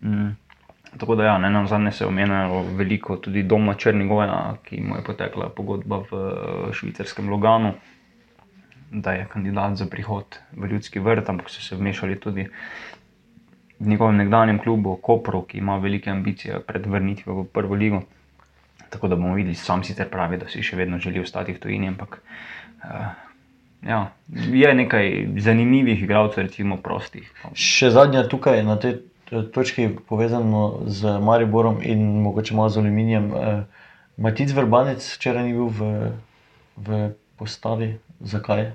[0.03, 0.35] Mm,
[0.97, 4.95] Tako da, ja, ne na zadnje se je omenjalo veliko tudi doma Črnigoja, ki mu
[4.95, 7.73] je potekla pogodba v švicarskem Loganu,
[8.91, 12.47] da je kandidat za prihod v ljudski vrt, ampak so se vmešali tudi
[13.79, 18.01] v njegovem nekdanjem klubu Kopru, ki ima velike ambicije pred vrnitvijo v prvo ligo.
[18.91, 21.87] Tako da bomo videli, sam sicer pravi, da si še vedno želi ostati v tujini,
[21.93, 22.17] ampak
[22.83, 23.05] uh,
[23.87, 24.01] ja,
[24.51, 27.31] je nekaj zanimivih igralcev, recimo prostih.
[27.55, 33.31] Še zadnja tukaj na tej eh, točki, povezano z Mariborom in mogoče malo z aluminijem.
[33.31, 33.63] Eh,
[34.21, 35.91] Matic Verbanec včeraj ni bil v,
[36.77, 37.03] v
[37.39, 37.95] postavi.
[38.21, 38.67] Zakaj?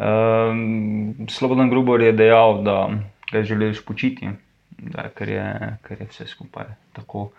[0.00, 2.88] Um, Slobodan Grubor je dejal, da
[3.32, 4.30] ga želiš počiti,
[4.78, 5.48] da, ker, je,
[5.84, 7.30] ker je vse skupaj tako.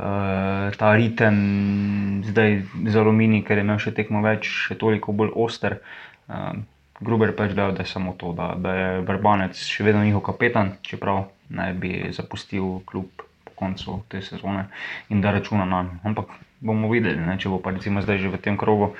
[0.00, 5.34] Uh, ta ritem, zdaj za Alumini, ker je imel še tekmo več, še toliko bolj
[5.36, 5.76] oster.
[6.24, 6.56] Uh,
[7.04, 10.78] Gruber pač dejal, da je samo to, da, da je Verbanec še vedno njihov kapetan,
[10.80, 13.12] čeprav naj bi zapustil klub
[13.44, 14.70] po koncu te sezone
[15.12, 16.00] in da računa na njega.
[16.08, 16.32] Ampak
[16.64, 18.94] bomo videli, ne, če bo pa recimo zdaj že v tem krogu.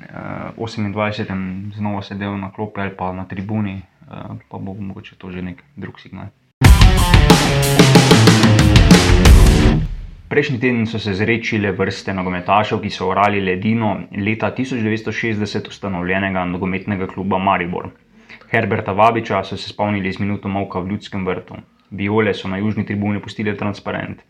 [0.00, 1.76] 28.
[1.76, 5.60] znova sedel na klopi ali pa na tribuni, uh, pa bo mogoče to že nek
[5.76, 6.32] drug signal.
[10.30, 17.08] Prejšnji teden so se zrečile vrste nogometašev, ki so orali ledino leta 1960 ustanovljenega nogometnega
[17.10, 17.88] kluba Maribor.
[18.52, 21.58] Herberta Vabiča so se spomnili z minuto molka v ljudskem vrtu.
[21.90, 24.22] Viole so na južni tribuni pustili transparent.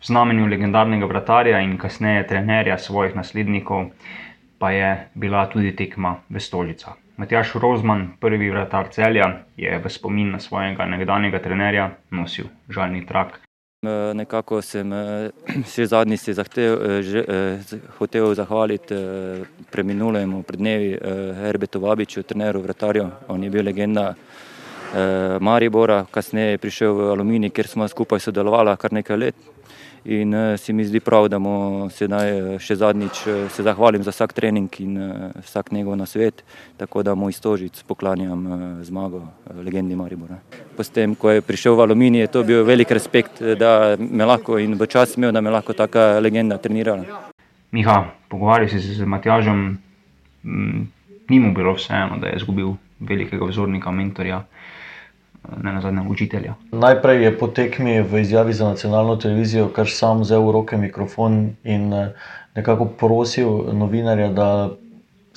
[0.00, 3.88] V znamenju legendarnega vratarja in kasneje trenerja svojih naslednikov
[4.58, 7.00] pa je bila tudi tekma v Stožicah.
[7.16, 13.45] Matjaš Rozman, prvi vratar celja, je v spomin na svojega nekdanjega trenerja nosil žalni trak.
[14.14, 14.92] Nekako sem
[15.72, 17.24] še zadnji si zahtev, že,
[17.98, 18.98] hotel zahvaliti
[19.72, 20.92] preminulemu pred dnevi
[21.40, 23.08] Herbetu Vabiču, treneru vratarju.
[23.28, 24.12] On je bil legenda
[25.40, 29.55] Maribora, kasneje je prišel v Aluminij, kjer smo skupaj sodelovali kar nekaj let.
[30.04, 34.70] In se mi zdi prav, da mu sedaj še zadnjič se zahvalim za vsak trening
[34.78, 34.98] in
[35.42, 36.44] vsak njegov nasvet,
[36.78, 38.46] tako da mu iz Stožic poklanjam
[38.86, 39.24] zmago
[39.64, 40.38] legendi Maribora.
[40.76, 44.78] Potem, ko je prišel v Aluminij, je to bil velik respekt, da me lahko in
[44.78, 47.32] v čas imel, da me lahko taka legenda trenirala.
[47.74, 49.78] Miha, pogovarjal si se z Matjažem,
[51.28, 54.44] ni mu bilo vseeno, da je izgubil velikega vzornika, mentorja,
[55.62, 56.54] ne nazadnje učitelja.
[56.72, 61.56] Najprej je po tekmi v izjavi za nacionalno televizijo kar sam vzel v roke mikrofon
[61.64, 61.92] in
[62.56, 64.70] nekako prosil novinarja, da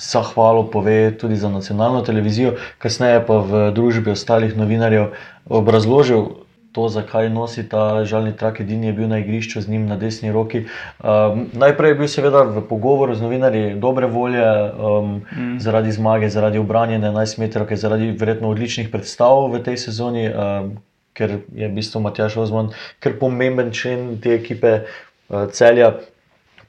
[0.00, 5.12] zahvalo pove tudi za nacionalno televizijo, kasneje pa v družbi ostalih novinarjev
[5.48, 6.24] obrazložil
[6.72, 10.32] to, zakaj nosi ta žalni trak, edini je bil na igrišču z njim na desni
[10.32, 10.64] roki.
[11.02, 15.58] Um, najprej je bil seveda v pogovoru z novinarji dobre volje, um, mm.
[15.60, 20.70] zaradi zmage, zaradi obranjene 11 metrov, zaradi verjetno odličnih predstav v tej sezoni, um,
[21.12, 22.70] ker je v bistvu Matjaš Ozman
[23.02, 25.98] kar pomemben člen te ekipe uh, celja.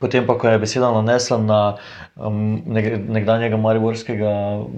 [0.01, 1.59] Potem pa, ko je beseda nanesla na
[2.17, 4.31] um, nekdanjega mariborskega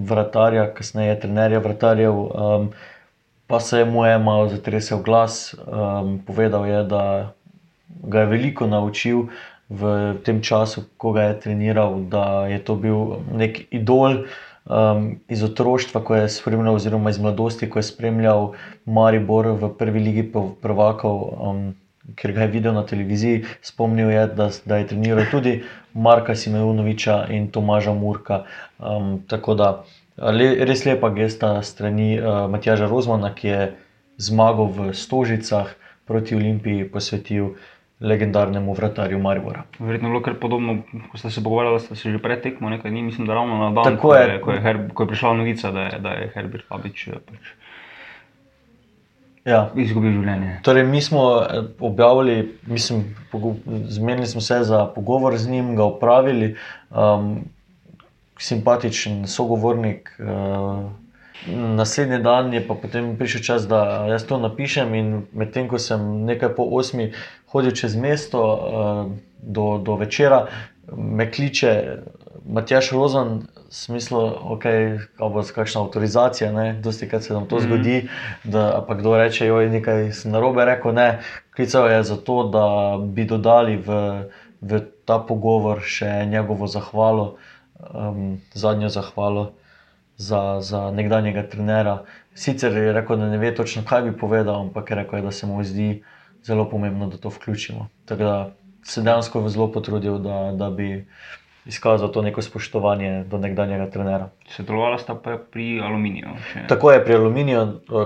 [0.04, 2.66] vratarja, kasneje trenerja vratarjev, um,
[3.54, 5.54] pa se je mu je malo zatresel glas.
[5.54, 7.32] Um, povedal je, da
[7.86, 9.30] ga je veliko naučil
[9.70, 14.26] v tem času, ko ga je treniral, da je to bil nek idol.
[14.66, 18.58] Um, iz otroštva, ko je spremljal, oziroma iz mladosti, ko je spremljal
[18.90, 21.62] Maribor v prvi ligi prvakov, um,
[22.18, 25.60] ker ga je videl na televiziji, spomnil je, da, da je treniral tudi
[25.94, 28.48] Marka Simeonoviča in Tomaža Murka.
[28.82, 29.84] Um, tako da
[30.16, 33.62] le, res lepa gesta strani uh, Matjaža Rozmana, ki je
[34.18, 35.74] zmagal v Stožicah
[36.06, 37.54] proti Olimpiji posvetil.
[38.04, 39.62] Legendarnemu vratarju Maribora.
[39.78, 42.90] Verjetno je bilo kar podobno, ko ste se pogovarjali, ste se že pred tekmo nekaj
[42.90, 45.70] dni, mislim, da ravno na dan, ko je, ko, je Herb, ko je prišla novica,
[45.70, 47.54] da je, da je Herbert Fabič pač
[49.44, 49.60] ja.
[49.76, 50.58] izgubil življenje.
[50.66, 51.24] Torej, mi smo
[51.84, 53.04] objavili, mislim,
[53.92, 56.54] zmenili smo se za pogovor z njim, ga upravili,
[56.90, 57.44] um,
[58.38, 60.12] simpatičen sogovornik.
[60.18, 60.90] Uh,
[61.46, 66.24] Naslednji dan je pa potem prišel čas, da jaz to napišem, in medtem ko sem
[66.24, 67.10] nekaj po osmi
[67.52, 70.46] hodil čez mesto uh, do, do večera,
[70.96, 71.98] me kliče
[72.44, 77.66] Matjaš Rozan, smislu, okay, da bo kakšna avtorizacija, dosti krat se nam to mm -hmm.
[77.66, 78.08] zgodi,
[78.44, 80.92] da pa kdo reče, da je nekaj narobe rekel.
[80.92, 81.20] Ne,
[81.56, 84.22] klical je za to, da bi dodali v,
[84.60, 87.36] v ta pogovor še njegovo zahvalo,
[87.80, 89.52] um, zadnjo zahvalo
[90.16, 92.04] za, za nekdanjega trenera.
[92.34, 95.46] Sicer je rekel, da ne ve točno, kaj bi povedal, ampak je rekel, da se
[95.46, 96.02] mu zdi
[96.42, 97.88] zelo pomembno, da to vključimo.
[98.04, 98.50] Tako da
[98.82, 101.06] se dejansko zelo potrudil, da, da bi
[101.66, 104.28] izkazal to neko spoštovanje do nekdanjega trenera.
[104.48, 106.36] Sodelovala sta pa pri Aluminiju.
[106.52, 106.66] Še.
[106.68, 107.64] Tako je pri Aluminiju,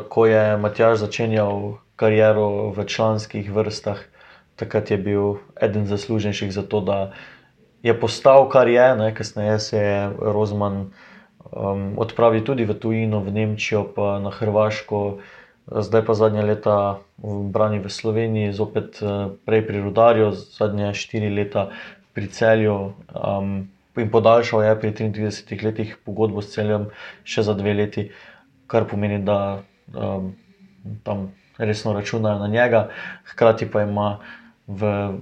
[0.08, 3.98] ko je Matjaž začenjal kariero v članskih vrstah,
[4.56, 6.98] takrat je bil eden zaslužnejših za to, da
[7.82, 10.90] je postal kar je, ne, kasneje se je Rozman
[11.52, 15.18] um, odpravil tudi v tujino, v Nemčijo, pa na Hrvaško.
[15.68, 21.28] Zdaj pa zadnja leta v Brani v Sloveniji, zopet eh, prej pri Rudarju, zadnja štiri
[21.28, 21.68] leta
[22.16, 22.96] pri celju.
[23.12, 26.88] Um, in podaljšal je pri 33 letih pogodbo s celjem
[27.20, 28.08] še za dve leti,
[28.64, 29.60] kar pomeni, da
[29.92, 30.32] um,
[31.04, 32.88] tam resno računajo na njega,
[33.28, 34.24] hkrati pa ima
[34.64, 35.12] v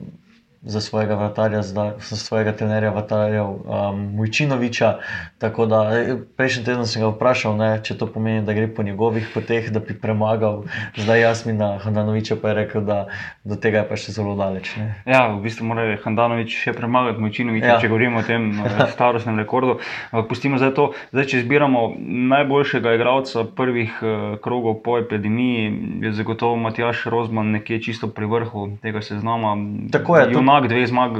[0.67, 4.99] za svojega vratarja, za svojega trenerja, vrtarja um, Mujčinoviča.
[5.39, 8.83] Tako da e, prejšnji teden sem ga vprašal, ne, če to pomeni, da gre po
[8.83, 10.65] njegovih poteh, da bi premagal.
[10.97, 13.07] Zdaj Jasmina Handanoviča pa je rekel, da
[13.45, 14.73] do tega je pa še zelo daleč.
[14.81, 14.89] Ne.
[15.07, 17.79] Ja, v bistvu mora Handanovič še premagati Mujčinoviča, ja.
[17.81, 18.51] če govorimo o tem
[18.95, 19.79] starostnem rekordu.
[20.27, 20.89] Pustimo zdaj to.
[21.15, 21.87] Zdaj, če izbiramo
[22.35, 25.71] najboljšega igralca prvih uh, krogov po epidemiji,
[26.03, 29.55] je zagotovo Matjaš Rozman nekje čisto pri vrhu tega seznama.
[29.95, 30.27] Tako je.
[30.35, 31.13] Junak, zmag, dve zmag,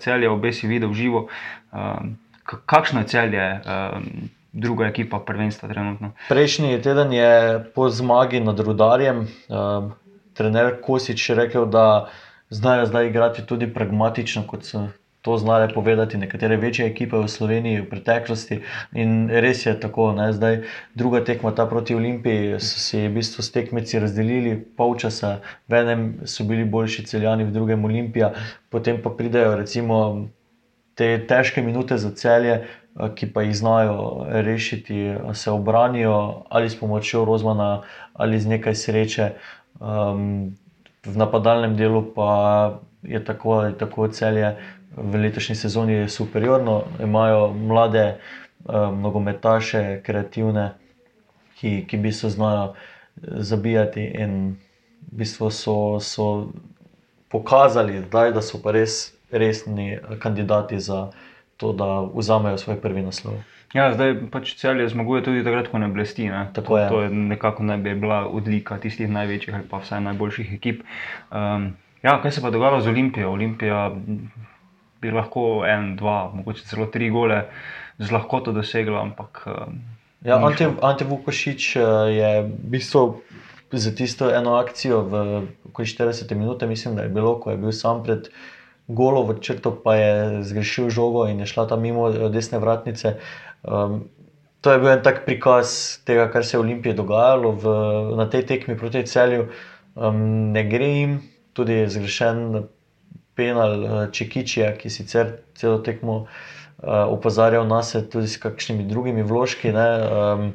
[0.00, 1.28] celje, obe si videl živo.
[1.72, 3.40] Ehm, kakšno je celje?
[3.40, 6.12] Ehm, druga ekipa prvenstva trenutno.
[6.28, 9.92] Prejšnji teden je po zmagi nad Rudarjem um,
[10.34, 12.08] trener Kosič rekel, da
[12.50, 14.86] znajo zdaj igrati tudi pragmatično, kot so
[15.24, 18.58] to znale povedati nekatere večje ekipe v Sloveniji v preteklosti.
[18.92, 20.28] In res je tako, ne?
[20.36, 20.58] zdaj
[20.94, 26.02] druga tekma ta proti Olimpiji, so si v bistvu s tekmeci razdelili polčasa, v enem
[26.28, 28.34] so bili boljši celjani, v drugem Olimpija,
[28.68, 30.28] potem pa pridejo recimo
[30.94, 32.66] te težke minute za celje.
[32.94, 37.82] Ki pa jih znajo rešiti, se obranijo ali s pomočjo Rozmana,
[38.14, 39.32] ali z nekaj sreče.
[39.80, 40.54] Um,
[41.02, 44.54] v napadalnem delu pa je tako ali tako celje
[44.96, 48.16] v letošnji sezoni superiorno, imajo mlade
[48.64, 50.74] um, nogometaše, kreativne,
[51.58, 52.74] ki, ki bi se znajo
[53.22, 54.56] zabijati in
[55.12, 56.52] v bistvu so, so
[57.28, 61.10] pokazali, daj, da so pa res resni kandidati za
[61.56, 63.42] to, da vzamejo svoj prvi naslov.
[63.74, 66.28] Ja, zdaj pač celje zmaguje tudi takrat, ko ne blesti.
[66.30, 66.46] Ne?
[66.54, 66.88] Tako je.
[66.88, 70.84] To je nekako naj bi bila odlika tistih največjih ali pa vsaj najboljših ekip.
[71.34, 73.32] Um, ja, kaj se pa dogaja z Olimpijo?
[73.34, 73.90] Olimpija
[75.02, 77.44] bi lahko en, dva, mogoče celo tri gole
[77.98, 79.02] z lahkoto dosegla.
[79.02, 79.80] Ampak, um,
[80.24, 81.76] ja, Ante, Ante Vukošič
[82.14, 83.22] je v bistvu
[83.72, 85.14] za tisto eno akcijo v
[85.74, 88.30] 40 minutah, mislim, da je bilo, ko je bil sam pred.
[88.84, 93.16] Golo v črto pa je zgrešil žogo in je šla tam mimo desne vratnice.
[93.64, 94.12] Um,
[94.60, 97.64] to je bil en tak prikaz tega, kar se je v Olimpiji dogajalo v,
[98.20, 99.48] na tej tekmi proti celju.
[99.96, 101.12] Um, ne gre jim,
[101.56, 102.68] tudi je zgrešen
[103.36, 106.28] penal Čekičija, ki sicer celo tekmo uh,
[107.08, 109.72] opozarjal nas, tudi s kakšnimi drugimi vložki.
[109.74, 110.52] Um,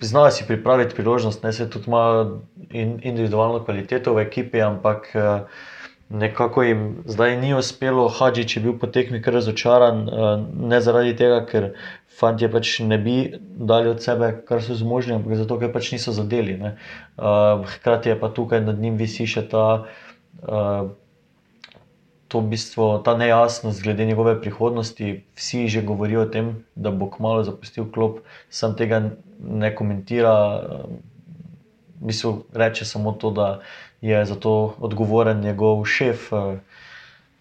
[0.00, 2.26] Znajo si pripraviti priložnost, ne se tudi ima
[2.70, 5.08] in, individualno kvaliteto v ekipi, ampak
[6.08, 8.08] nekako jim zdaj ni uspelo.
[8.08, 10.04] Hadžič je bil po tekmi kar razočaran,
[10.52, 11.70] ne zaradi tega, ker
[12.18, 16.12] fanti pač ne bi dali od sebe, kar so zmožni, ampak zato, ker pač niso
[16.12, 16.58] zadeli.
[16.60, 16.76] Ne.
[17.76, 19.86] Hkrati je pa tukaj nad njim visi še ta.
[22.28, 27.44] To bistvo, ta nejasnost glede njegove prihodnosti, vsi že govorijo o tem, da bo kmalo
[27.44, 28.18] zapustil klub,
[28.50, 30.62] sam tega ne komentira.
[32.00, 33.60] Mislim, reče samo to, da
[34.00, 36.30] je za to odgovoren njegov šef.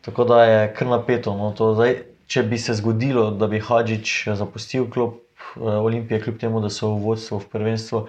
[0.01, 1.33] Tako da je kar napeto.
[1.33, 5.17] No, zdaj, če bi se zgodilo, da bi Hadžič zapustil klub
[5.55, 8.07] Olimpije, kljub temu, da so v vodstvu, v prvenstvu.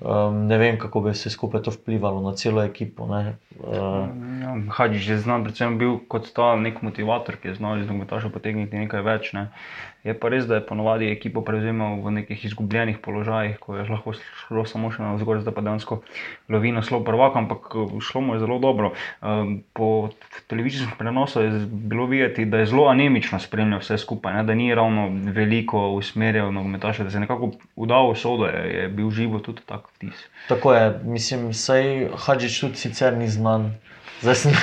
[0.00, 3.04] Um, ne vem, kako bi se skupaj to vplivalo na celo ekipo.
[3.04, 3.32] Uh,
[4.42, 8.30] ja, Hadžič je znal, predvsem bil kot ta nek motivator, ki je znal iz nogometaša
[8.30, 9.32] potegniti nekaj več.
[9.34, 9.48] Ne.
[10.06, 14.14] Je pa res, da je ponovadi ekipo prevzemal v nekih izgubljenih položajih, ko je lahko
[14.14, 15.98] šlo samo še na zgor, zdaj pa dejansko
[16.54, 17.66] lovi naslov prvaka, ampak
[17.98, 18.92] šlo mu je zelo dobro.
[19.20, 20.10] Um, po
[20.46, 24.70] televizijskem prenosu je bilo videti, da je zelo anemično spremljal vse skupaj, ne, da ni
[24.74, 29.42] ravno veliko usmerjal nogometaša, da se je nekako udal v sodo, je, je bil živo
[29.42, 30.24] tudi tak vtis.
[30.48, 33.72] Tako je, mislim, sej Hadžič tudi sicer ni znan.
[34.22, 34.54] Zdaj sem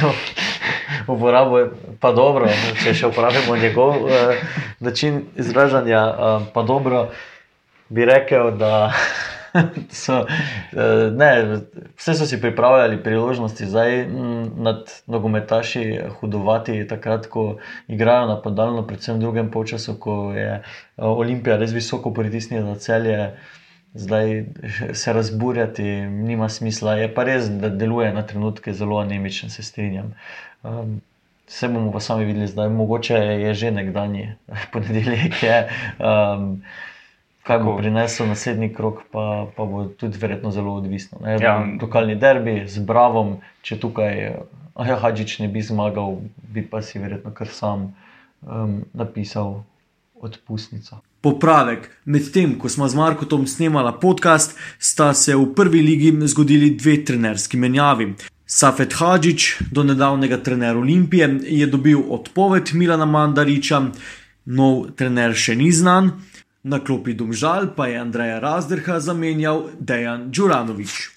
[1.07, 2.49] uporabil, pa dobro,
[2.83, 4.43] če še uporabimo njegov uh,
[4.79, 7.09] način izražanja, uh, pa dobro
[7.89, 8.91] bi rekel, da
[10.03, 11.31] so, uh, ne,
[11.97, 14.07] vse so si pripravljali priložnosti, zdaj
[14.55, 15.85] nad nogometaši
[16.19, 20.63] hudovati, takrat, ko igrajo napadalno, predvsem v drugem času, ko je
[20.97, 23.35] Olimpija res visoko pritisnila celje
[23.95, 24.45] zdaj
[24.93, 26.95] se razburjati, nima smisla.
[26.95, 30.13] Je pa res, da deluje na trenutke zelo anemičen, se strinjam.
[30.65, 31.01] Um,
[31.45, 34.33] Vse bomo pa sami videli, zdaj mogoče je že nekdanji
[34.73, 35.43] ponedeljek.
[35.43, 35.69] Je,
[36.01, 36.63] um,
[37.45, 41.21] kaj bo prinesel naslednji krok, pa, pa bo tudi verjetno zelo odvisno.
[41.41, 41.61] Ja.
[41.81, 46.17] Lokalni derbi z Bravom, če tukaj ja, Hadžič ne bi zmagal,
[46.49, 47.91] bi pa si verjetno kar sam
[48.41, 49.61] um, napisal
[50.17, 51.03] odpustnico.
[51.21, 51.89] Popravek.
[52.05, 57.57] Medtem ko smo z Markotom snemali podcast, sta se v prvi ligi zgodili dve trenerski
[57.57, 58.15] menjavi.
[58.45, 63.81] Safet Hadžič, do nedavnega trener Olimpije, je dobil odpoved Milana Mandariča,
[64.45, 66.21] nov trener še ni znan,
[66.61, 71.09] na klopi Domžal pa je Andreja Razdrha zamenjal Dejan Đuranovič.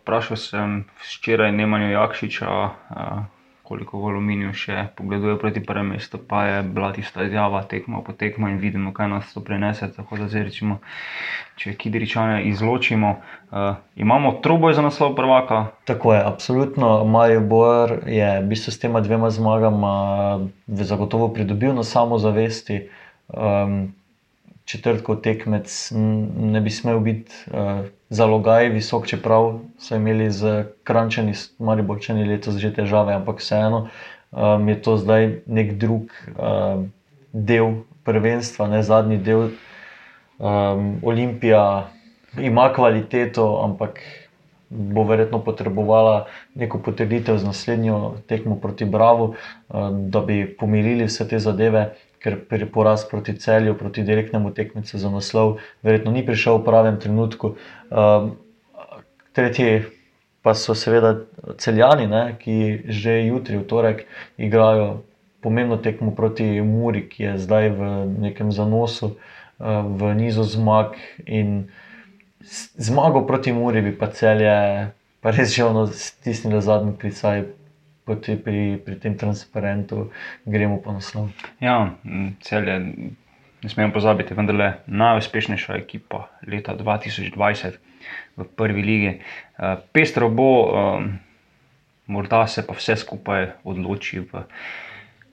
[0.00, 0.70] Vprašal sem
[1.04, 2.48] včeraj Nemanjo Jakšiča,
[3.68, 8.14] koliko v aluminiju še pogleduje proti prvem mestu, pa je bila tista izjava, tekmo po
[8.16, 9.90] tekmo in vidimo, kaj nas to prenese.
[9.92, 10.78] Tako da zdaj, recimo,
[11.60, 15.60] če Kidričane izločimo, uh, imamo troboj za naslov prvaka.
[15.84, 16.94] Tako je, absolutno.
[17.04, 19.92] Mario Boer je v bistvu s tema dvema zmagama
[20.66, 22.86] zagotovo pridobil na samozavesti.
[23.28, 23.97] Um,
[24.68, 25.92] četrtkov tekmec
[26.36, 32.60] ne bi smel biti uh, zalogaj visok, čeprav so imeli z krančani, mari bočani letos
[32.60, 33.88] že težave, ampak vseeno
[34.30, 36.84] um, je to zdaj nek drug uh,
[37.32, 39.50] del prvenstva, ne zadnji del.
[40.38, 41.88] Um, Olimpija
[42.36, 44.00] ima kvaliteto, ampak
[44.68, 49.34] bo verjetno potrebovala neko potrditev z naslednjo tekmo proti Bravo,
[49.92, 55.10] da bi pomirili vse te zadeve, ker pri poraz proti celju, proti direktnemu tekmecu za
[55.10, 57.54] naslov, verjetno ni prišel v pravem trenutku.
[59.32, 59.84] Tretji
[60.42, 61.14] pa so seveda
[61.58, 64.06] celjani, ne, ki že jutri, v torek,
[64.38, 65.02] igrajo
[65.40, 67.90] pomembno tekmo proti Muri, ki je zdaj v
[68.28, 69.14] nekem zanosu,
[69.58, 70.98] v nizu zmag
[72.78, 74.90] zmago proti Muri bi pa celje,
[75.20, 77.57] pa res že ono stisnilo zadnji klicaj
[78.16, 80.08] pri, pri, pri tem transparentu,
[80.48, 81.28] gremo po naslov.
[81.60, 81.92] Ja,
[82.40, 82.78] celje,
[83.62, 87.76] ne smemo pozabiti, vendar je najuspešnejša ekipa leta 2020
[88.38, 89.12] v prvi ligi.
[89.92, 90.50] Pestro bo,
[92.06, 94.46] morda se pa vse skupaj odloči v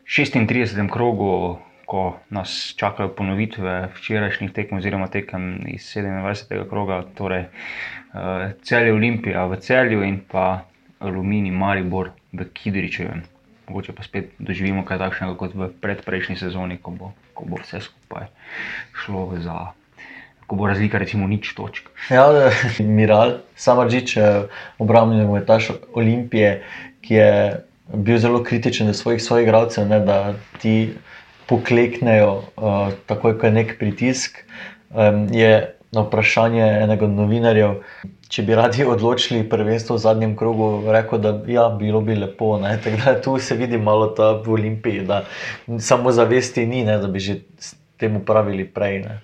[0.04, 0.76] 36.
[0.92, 6.70] krogu ko nas čakajo ponovitve včerajšnjih tekem, oziroma tekem iz 27.
[6.70, 10.66] kroga, torej uh, celje Olimpija v celju in pa
[11.00, 13.24] Alumini Maribor v Kidričevem.
[13.68, 17.82] Mogoče pa spet doživimo kaj takšnega kot v predprejšnji sezoni, ko bo, ko bo vse
[17.82, 18.30] skupaj
[18.94, 19.74] šlo za.
[20.46, 21.90] Ko bo razlika, recimo, nič točk.
[22.14, 22.30] Ja,
[22.80, 24.46] Miral, Samaržič, eh,
[24.78, 26.62] obrambni metaš Olimpije,
[27.02, 27.32] ki je
[27.94, 30.94] bil zelo kritičen do svojih svojih igralcev, da ti
[31.46, 34.42] pokleknejo, uh, takoj ko je nek pritisk.
[34.90, 37.78] Um, je na vprašanje enega od novinarjev,
[38.30, 42.56] če bi radi odločili prvenstvo v zadnjem krogu, rekel, da ja, bilo bi lepo.
[43.06, 45.24] Da, tu se vidi malo ta v Olimpiji, da
[45.80, 47.40] samo zavesti ni, ne, da bi že
[47.98, 49.00] temu pravili prej.
[49.00, 49.20] Ne.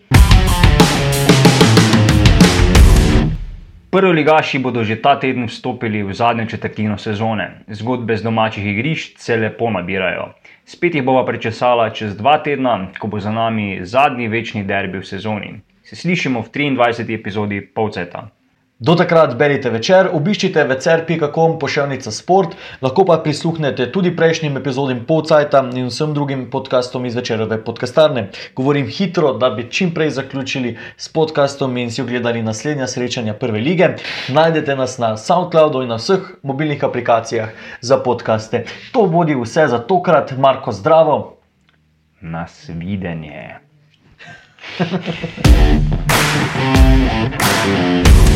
[3.92, 7.68] Prvi ligaši bodo že ta teden vstopili v zadnjo četrtino sezone.
[7.68, 10.30] Zgodbe z domačih igrišč se lepo nabirajo.
[10.66, 15.08] Spet jih bova prečesala čez dva tedna, ko bo za nami zadnji večni derbi v
[15.08, 15.52] sezoni.
[15.92, 17.20] Se slišimo v 23.
[17.20, 18.30] epizodi Polceta.
[18.80, 25.60] Do takrat berite večer, obiščite večer.com pošiljnica sport, lahko pa prisluhnete tudi prejšnjim epizodam Polcajta
[25.76, 28.30] in vsem drugim podkastom iz večerove podcastarne.
[28.56, 33.60] Govorim hitro, da bi čim prej zaključili s podkastom in si ogledali naslednja srečanja prve
[33.60, 33.90] lige.
[34.30, 38.64] Najdete nas na SoundCloudu in na vseh mobilnih aplikacijah za podkaste.
[38.96, 41.20] To vodi vse za tokrat, Marko, zdravo.
[42.22, 43.71] Nasvidenje.
[44.78, 45.06] Thank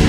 [0.00, 0.05] you.